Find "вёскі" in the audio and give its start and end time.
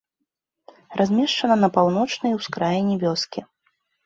3.05-3.39